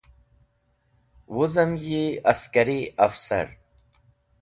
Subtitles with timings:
[1.35, 3.47] Wuzem yi Askari Afsar.